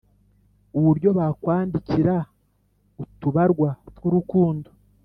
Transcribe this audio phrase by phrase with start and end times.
[0.77, 2.15] Uburyo bakwandikira
[3.03, 4.69] utubarwa tw'urukundo